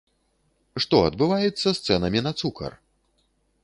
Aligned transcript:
Што 0.85 0.97
адбываецца 1.09 1.67
з 1.71 1.77
цэнамі 1.87 2.19
на 2.29 2.37
цукар? 2.43 2.71